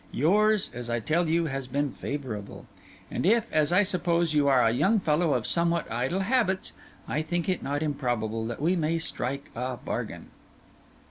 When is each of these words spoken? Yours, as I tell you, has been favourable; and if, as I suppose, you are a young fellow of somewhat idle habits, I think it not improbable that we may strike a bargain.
Yours, 0.11 0.71
as 0.73 0.89
I 0.89 0.99
tell 0.99 1.29
you, 1.29 1.45
has 1.45 1.67
been 1.67 1.91
favourable; 1.91 2.65
and 3.11 3.23
if, 3.23 3.53
as 3.53 3.71
I 3.71 3.83
suppose, 3.83 4.33
you 4.33 4.47
are 4.47 4.63
a 4.65 4.71
young 4.71 4.99
fellow 4.99 5.35
of 5.35 5.45
somewhat 5.45 5.91
idle 5.91 6.21
habits, 6.21 6.73
I 7.07 7.21
think 7.21 7.47
it 7.47 7.61
not 7.61 7.83
improbable 7.83 8.47
that 8.47 8.59
we 8.63 8.75
may 8.75 8.97
strike 8.97 9.51
a 9.55 9.77
bargain. 9.77 10.31